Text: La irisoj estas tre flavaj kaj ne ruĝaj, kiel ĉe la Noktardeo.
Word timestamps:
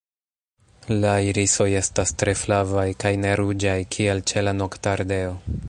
La 1.03 1.11
irisoj 1.31 1.67
estas 1.81 2.15
tre 2.21 2.35
flavaj 2.41 2.87
kaj 3.05 3.13
ne 3.27 3.35
ruĝaj, 3.43 3.77
kiel 3.97 4.27
ĉe 4.33 4.47
la 4.49 4.59
Noktardeo. 4.63 5.41